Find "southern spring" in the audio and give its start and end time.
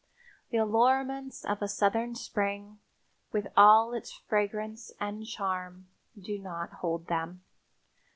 1.67-2.79